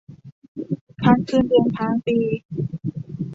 [1.03, 2.17] ค้างเดือนค้างปี